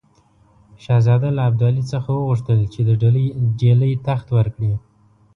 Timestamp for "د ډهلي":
2.87-3.91